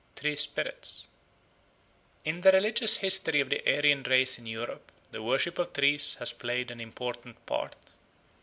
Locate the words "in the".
2.25-2.51